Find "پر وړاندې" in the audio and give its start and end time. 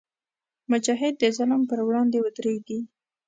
1.69-2.17